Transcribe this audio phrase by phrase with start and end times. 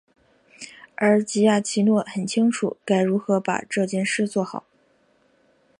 [0.95, 4.63] 而吉亚奇诺很清楚该如何把这件事做好。